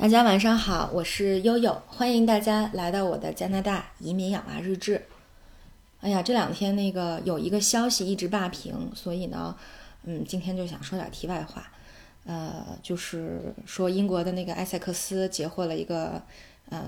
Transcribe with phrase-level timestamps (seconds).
[0.00, 5.02] 大家晚上好，我是悠悠，欢迎大家来到我的加拿大移民养娃日志。
[6.00, 9.54] 哎呀，这两天那个有一个消息一直霸屏，所以呢，
[10.04, 11.70] 嗯，今天就想说点题外话。
[12.24, 16.22] 呃，就是说英国的那个埃塞克斯截获了一个
[16.70, 16.82] 呃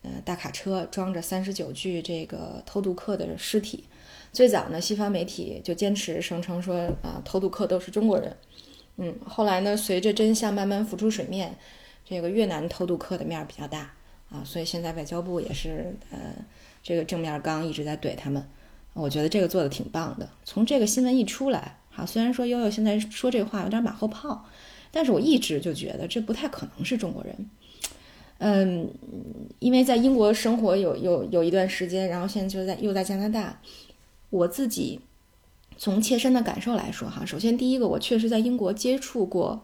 [0.00, 3.84] 呃大卡车，装着三十九具这个偷渡客的尸体。
[4.32, 8.34] 最早呢，西方媒体就坚持声称说啊，偷渡客都是中国人。
[8.96, 11.54] 嗯，后来呢，随着真相慢慢浮出水面。
[12.04, 13.92] 这个越南偷渡客的面儿比较大
[14.30, 16.34] 啊，所以现在外交部也是呃，
[16.82, 18.44] 这个正面刚一直在怼他们。
[18.92, 20.28] 我觉得这个做的挺棒的。
[20.44, 24.44] 从这个新闻一出来，哈，虽然说悠悠现在说这话有点马后炮，
[24.92, 27.50] 但是我一直就觉得这不太可能是中国人。
[28.38, 28.88] 嗯，
[29.58, 33.60] 因为在英国生活有有有一段时间，然后现在就在又在加拿大，
[34.30, 35.00] 我自己
[35.78, 39.62] 从切身的感受来说，哈，首先第一个，我确实在英国接触过。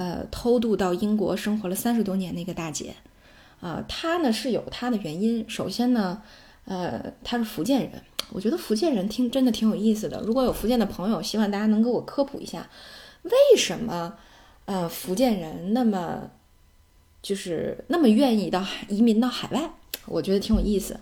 [0.00, 2.94] 呃，偷渡到英国生活了三十多年的一个大姐，
[3.60, 5.44] 啊，她呢是有她的原因。
[5.46, 6.22] 首先呢，
[6.64, 10.22] 呃，她是福建人，我觉得福建人听真的挺有意思的。
[10.22, 12.66] 如果有福建的朋友，希望大家能给我科普一下，
[13.24, 14.14] 为什么
[14.64, 16.30] 呃福建人那么
[17.20, 19.70] 就是那么愿意到移民到海外？
[20.06, 20.98] 我觉得挺有意思。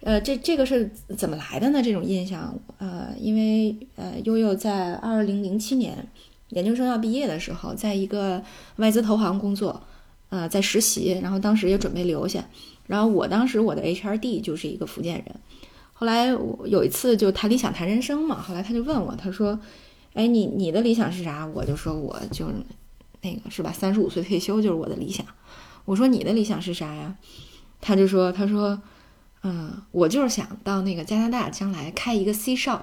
[0.00, 1.80] 呃，这这个是怎么来的呢？
[1.80, 6.08] 这种印象，呃，因为呃悠悠在二零零七年。
[6.50, 8.42] 研究生要毕业的时候，在一个
[8.76, 9.82] 外资投行工作，
[10.28, 12.44] 呃，在实习，然后当时也准备留下，
[12.86, 15.26] 然后我当时我的 HRD 就是一个福建人，
[15.92, 19.58] 后来我有一次就谈理想谈人生嘛，后来他就问我，他说，
[20.14, 21.46] 哎，你你的理想是啥？
[21.46, 22.46] 我就说我就
[23.22, 25.24] 那个是吧，三十五岁退休就是我的理想。
[25.84, 27.16] 我说你的理想是啥呀？
[27.80, 28.80] 他就说，他说，
[29.42, 32.82] 嗯，我就是想到那个加拿大将来开一个 C shop。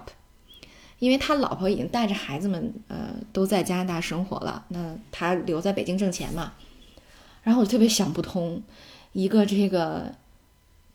[0.99, 6.53] 因为他老婆已经带着孩子们，呃，都在加拿大生活了，那他留在北京挣钱嘛。
[7.43, 8.61] 然后我特别想不通，
[9.13, 10.13] 一个这个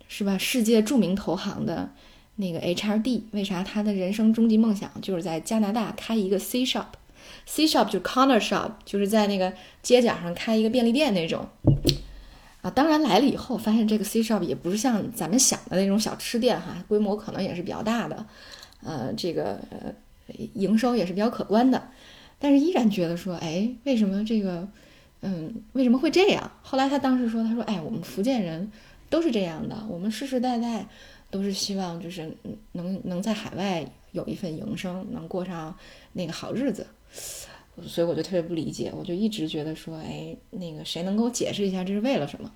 [0.08, 1.90] 是吧，世界著名投行的
[2.36, 9.52] 那个 HRD，为啥他的人生终极梦想就是在加拿大开一个 C shop？C shop 就 corner shop，就是在那个
[9.82, 11.46] 街角上开一个便利店那种。
[12.60, 18.26] 啊，当然来了以后，发现这个 C shop 也不是像咱们想的那种小吃店哈，规模可能也是比较大的。
[18.84, 19.94] 呃，这个呃，
[20.54, 21.90] 营收也是比较可观的，
[22.38, 24.68] 但是依然觉得说，哎，为什么这个，
[25.20, 26.50] 嗯，为什么会这样？
[26.62, 28.70] 后来他当时说，他说，哎，我们福建人
[29.08, 30.86] 都是这样的，我们世世代代
[31.30, 32.36] 都是希望就是
[32.72, 35.74] 能能在海外有一份营生，能过上
[36.12, 36.86] 那个好日子，
[37.86, 42.52] 所以我就特别不理解，我就一直觉得说，哎，那个谁能给我解释一下这是为了什么？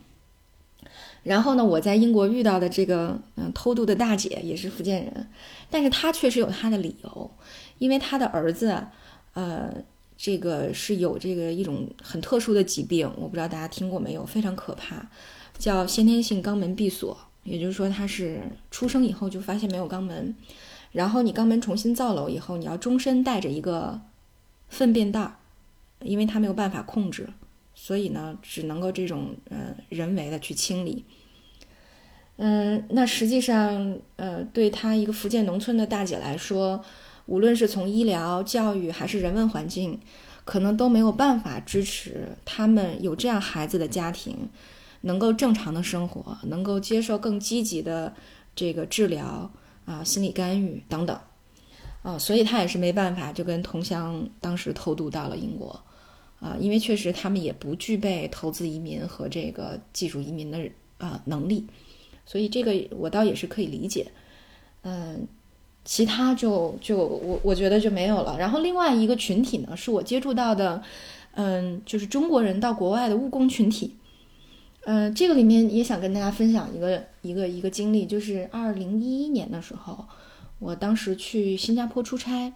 [1.23, 5.29] 然后呢，我在英国遇到的这个嗯偷渡的大姐也是福建人，
[5.69, 7.31] 但是她确实有她的理由，
[7.79, 8.87] 因为她的儿子，
[9.35, 9.73] 呃，
[10.17, 15.09] 这个是有这个一种很特殊的疾病，我不知道大家听过没有，非常可怕，
[15.59, 18.41] 叫先天性肛门闭锁，也就是说他是
[18.71, 20.35] 出生以后就发现没有肛门，
[20.93, 24.01] 然后你肛门重新造瘘以后，你要终身带着一个
[24.69, 25.37] 粪便袋儿，
[26.05, 27.29] 因为他没有办法控制。
[27.79, 31.05] 所以呢，只能够这种呃人为的去清理。
[32.39, 36.83] 嗯，那实际上呃，对他一个福建农村的大姐来说，
[37.27, 40.01] 无论是从医疗、教育还是人文环境，
[40.45, 44.49] 可能都没有办法支持他们有这样孩子的家庭
[45.03, 48.13] 能够正常的生活，能够接受更积极的
[48.55, 49.51] 这个治疗
[49.85, 51.19] 啊、心理干预等等
[52.03, 55.86] 啊，所以他也是没办法，就跟同乡当时偷渡到了英国。
[56.39, 60.59] 啊，因为确实他们也不具备投资移民和这个技术移民的
[60.99, 61.67] 啊能力，
[62.27, 64.07] 所以这个我倒也是可以理解。
[64.83, 65.27] 嗯，
[65.85, 68.37] 其他就就我我觉得就没有了。
[68.39, 70.83] 然后另外一个群体呢，是我接触到的，
[71.33, 73.95] 嗯，就是中国人到国外的务工群体。
[74.85, 80.07] 嗯，这个里面也想跟大家分享一个一个一个经历，就是二零一一年的时候，
[80.61, 82.53] 我当时去新加坡出差。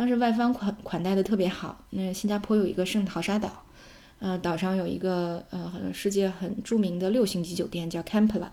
[0.00, 1.84] 当时外方款款待的特别好。
[1.90, 3.62] 那新加坡有一个圣淘沙岛，
[4.18, 8.48] 呃，岛上有一个呃世界很著名的六星级酒店叫 Campla。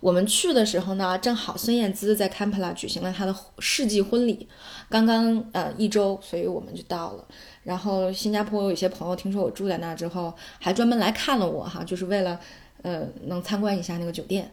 [0.00, 4.48] 我们去的时候呢，正好孙燕姿在 Campla 举行了她的世纪婚礼，
[4.88, 7.24] 刚刚呃一周，所以我们就到了。
[7.64, 12.40] 然后新加坡有一些朋友听说我住在那之后，还专门来看了我哈，就是为了
[12.80, 14.50] 呃能参观一下那个酒店。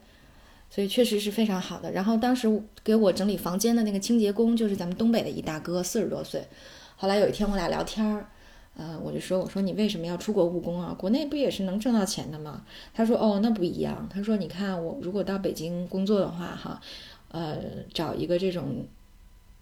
[0.69, 1.92] 所以确实是非常好的。
[1.92, 2.48] 然后当时
[2.84, 6.46] 给我整理房间的那个清洁工就是咱们东北的一大哥，四十多岁。
[6.96, 8.28] 后来有一天我俩聊天儿，
[8.75, 10.96] 呃，我就说我说你为什么要出国务工啊？
[10.98, 12.64] 国内不也是能挣到钱的吗？
[12.94, 14.08] 他说哦，那不一样。
[14.12, 16.81] 他说你看我如果到北京工作的话，哈，
[17.30, 17.58] 呃，
[17.94, 18.86] 找一个这种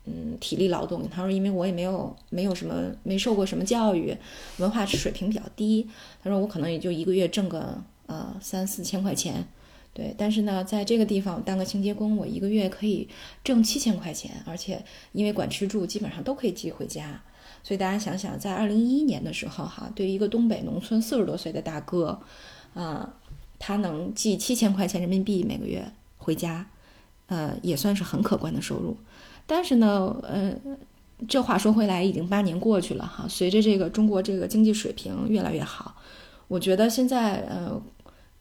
[0.06, 1.10] 嗯，体力劳动。
[1.10, 4.16] 他说，因为我也没有没有什么没受过什么教育，
[4.58, 5.88] 文化水平比较低。
[6.24, 9.48] 他说，我可能也就一个月挣个呃三四千块钱。
[9.95, 13.07] 对，但是呢，在这个地方当个清洁工，我一个月可以
[13.45, 14.83] 挣七千块钱，而且
[15.13, 17.21] 因为管吃住，基本上都可以寄回家。
[17.63, 22.19] 所以大家想想，在二零一一年的时候，哈，对于一个东北农村四十多岁的大哥，
[22.74, 23.13] 啊，
[23.57, 26.68] 他能寄七千块钱人民币每个月回家，
[27.27, 28.98] 呃，也算是很可观的收入。
[29.48, 30.53] 但是呢，呃，
[31.30, 35.95] 这话说回来，已经八年过去了，哈，随着这个中国这个经济水平越来越好，
[36.50, 37.81] 我觉得现在，呃。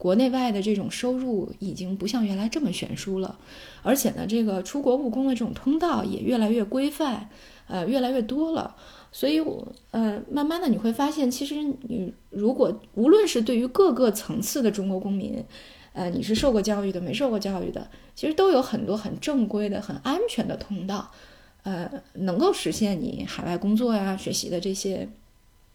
[0.04, 3.38] 国内外的这种收入已经不像原来这么悬殊了，
[3.82, 7.30] 而且呢，这个出国务工的这种通道也越来越规范，
[7.68, 8.76] 呃，越来越多了。
[9.10, 15.42] 所以，我呃，慢慢的你会发现，其实你如果无论是对于各个层次的中国公民，
[15.94, 21.10] 呃，你是受过教育的，没受过教育的，其实都有很多很正规的、很安全的通道，
[21.62, 25.08] 呃，能够实现你海外工作呀、学习的这些，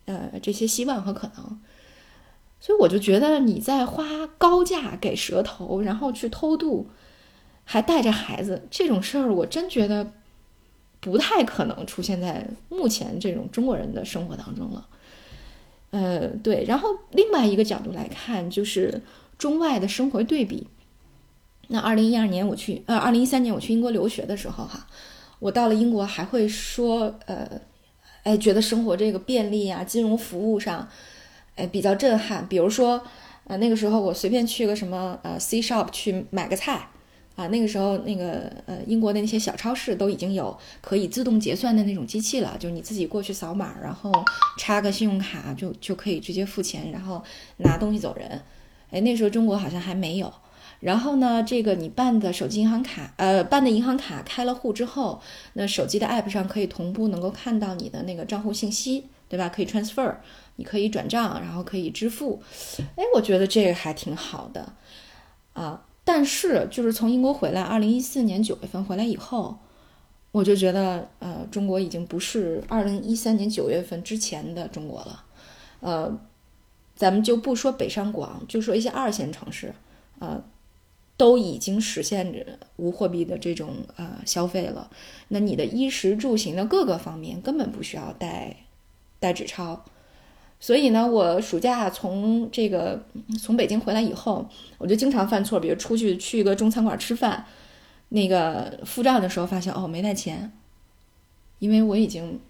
[0.05, 1.59] 呃，这些希望和可能。
[2.61, 6.87] 所以我就觉得你在花高价给蛇头，然后去偷渡，
[7.63, 10.11] 还带着孩子这种事儿，我真觉得
[10.99, 14.87] 不太可能出现在目前这种中国人的生活当中了。
[15.91, 16.65] 呃，对。
[16.67, 19.01] 然后另外一个角度来看，就是
[19.37, 20.67] 中外的生活对比。
[21.69, 24.85] 那二零一二年我去，呃，二零一三年我去英国留学的时候，哈，
[25.39, 27.61] 我到了英国还会说，呃，
[28.23, 30.89] 哎，觉得生活这个便利啊，金融服务上。
[31.59, 32.47] 哎，比较震撼。
[32.47, 33.01] 比如说，
[33.43, 36.87] 呃，那个时候我随便去个什么呃 C shop 去买个菜，
[37.35, 44.11] 啊，那个时候那个呃英国的那些小超市都已经有可以自动结算的那种机器了，就是你自己过去扫码，然后
[44.57, 47.21] 插个信用卡就就可以直接付钱，然后
[47.57, 48.41] 拿东西走人。
[48.91, 50.33] 哎，那时候中国好像还没有。
[50.79, 55.21] 然后呢，这个你办的手机银行卡，呃，办的银行卡开了户之后，
[55.53, 59.47] 那手机的 app 上可以同步能够看到你的那个账户信息，对吧？
[59.47, 60.15] 可以 transfer。
[60.57, 62.43] 你可以转账，然后可以支付，
[62.97, 64.73] 哎，我觉得这个还挺好的
[65.53, 65.85] 啊。
[66.03, 69.57] 但是就是从英国回来，二零一四年九月份回来以后，
[70.33, 75.23] 我就觉得，呃，中国已经不是二零一三年九月份之前的中国了。
[75.79, 76.19] 呃，
[76.93, 79.73] 咱们就不说北上广，就说一些二线城市，
[80.19, 80.43] 呃，
[81.15, 84.91] 都已经实现着无货币的这种呃消费了。
[85.29, 88.57] 那你的衣食住行的各个方面根本不需要带
[89.19, 89.83] 带纸钞。
[90.61, 93.01] 所以呢，我暑假从这个
[93.41, 94.45] 从北京回来以后，
[94.77, 97.45] 我就经常犯错，比如出去去一个中餐馆吃饭，
[98.09, 100.51] 那个付账的时候发现哦没带钱，
[101.59, 102.41] 因为我已经，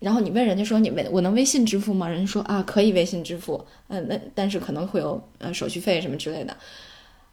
[0.00, 2.08] 然后你问人家说你微我能微信支付吗？
[2.08, 6.56] 人家说啊可以微信支付，嗯那但是可能会有呃手续费什么之类的，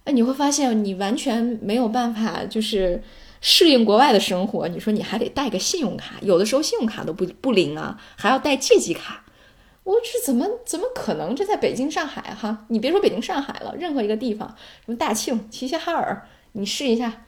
[0.04, 3.02] 哎你会发现你完全没有办法就是
[3.42, 9.26] 适应国外的生活，你说你还得带个信用卡，有的时候信用卡都不不灵啊，还要带借记卡。
[9.84, 11.36] 我这怎么怎么可能？
[11.36, 14.48] 这在北京、上海哈，你别说北京、上海了，任何一个地方，
[14.86, 17.26] 什么大庆、齐齐哈尔，你试一下，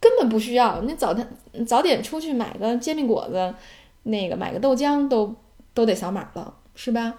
[0.00, 0.82] 根本不需要。
[0.82, 1.28] 你早点
[1.64, 3.54] 早点出去买个煎饼果子，
[4.02, 5.36] 那个买个豆浆都
[5.72, 7.14] 都得扫码了，是吧？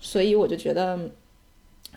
[0.00, 0.98] 所以我就觉得，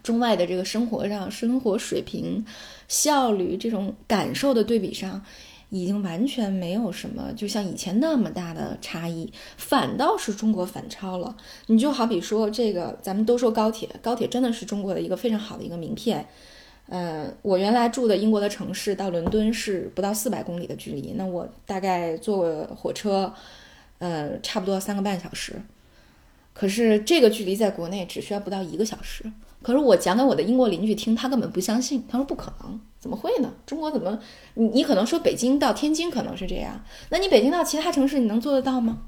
[0.03, 2.45] 中外的这个生活上、生活水平、
[2.87, 5.23] 效率这种感受的对比上。
[5.69, 11.35] 已经完全没有什么，就像以前那么大的差异，反倒是中国反超了。
[11.65, 16.27] 你就好比说这个，咱们都说高铁，高铁真的是中国的一个非常好的一个名片。
[16.89, 23.33] 嗯，我原来住的英国的城市到伦敦是不到四百公里的距离，那我大概坐火车，
[23.97, 25.55] 呃，差不多三个半小时。
[26.53, 29.25] 可是这个距离在国内只需要不到一个小时。
[29.63, 33.51] 可是我讲给我的英国邻居听，他根本不相信，他说不可能，怎么会呢？
[33.65, 34.19] 中国怎么？
[34.55, 39.03] 你你可能说北京到天津可能是这样，那你北京到其他城市你能做得到吗？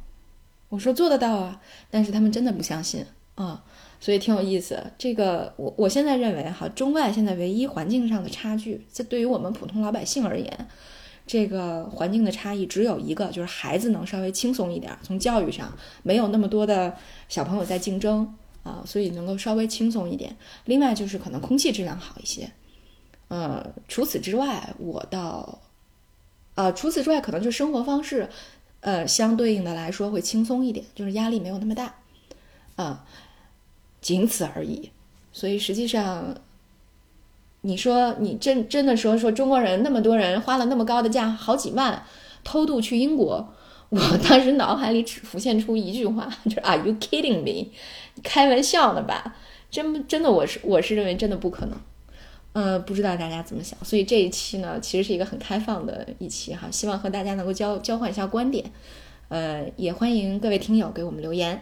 [0.69, 3.63] 我说做得到啊，但是他们真的不相信啊，
[3.99, 4.81] 所以挺有意思。
[4.97, 10.67] 这个我我现在认为哈，中外现在唯一环境上的差距，这对于我们普通老百姓而言，
[11.27, 15.71] 这个环境的差异只有一个，就是孩子能稍微轻松一点，从教育上
[16.01, 16.95] 没有那么多的
[17.29, 18.33] 小朋友在竞争。
[18.65, 20.35] 啊，所以能够稍微轻松一点。
[20.65, 22.51] 另外就是可能空气质量好一些。
[23.27, 25.59] 呃，除此之外，我倒，
[26.55, 28.27] 呃，除此之外，可能就生活方式，
[28.79, 31.93] 呃，相对应的来说会轻松一点，就是压力没有那么大。
[32.75, 33.05] 啊，
[34.01, 34.91] 仅此而已。
[35.31, 36.35] 所以实际上，
[37.61, 42.03] 你说你真真的说说中国人那么多人花了那么高的价，好几万
[42.43, 43.53] 偷渡去英国。
[43.89, 47.71] 我当时脑海里只浮现出一句话，就是 “Are you kidding me？”
[48.23, 49.35] 开玩笑呢吧？
[49.69, 51.77] 真真的，我是我是认为真的不可能，
[52.53, 58.71] 呃，不知道大家怎么想，所以这一期呢，其实是一个很开放的一期哈，希望和大家能够交交换一下观点，
[59.27, 61.61] 呃，也欢迎各位听友给我们留言。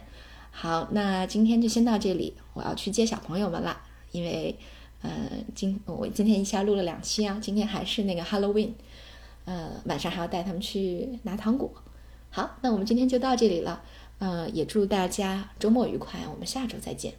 [0.51, 4.55] 好，那今天就先到这里，我要去接小朋友们了，因为
[5.01, 5.09] 呃，
[5.55, 8.69] 今我今天一下录了两期啊，今天还是那个 Halloween，
[9.45, 11.73] 呃，晚上还要带他们去拿糖果。
[12.35, 13.83] 好，那我们今天就到这里了，
[14.17, 17.13] 呃，也祝大家周末愉快，我们下周再见。